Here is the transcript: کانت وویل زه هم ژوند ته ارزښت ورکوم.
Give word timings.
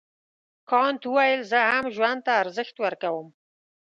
کانت 0.69 1.01
وویل 1.05 1.41
زه 1.51 1.59
هم 1.71 1.85
ژوند 1.95 2.19
ته 2.25 2.31
ارزښت 2.43 2.75
ورکوم. 2.79 3.27